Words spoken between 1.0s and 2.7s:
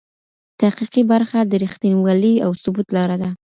برخه د رښتینولۍ او